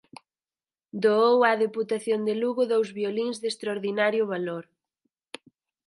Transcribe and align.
Doou 1.03 1.37
á 1.49 1.51
Deputación 1.65 2.19
de 2.27 2.33
Lugo 2.41 2.63
dous 2.73 2.89
violíns 2.99 3.37
de 3.41 3.47
extraordinario 3.51 4.23
valor. 4.33 4.63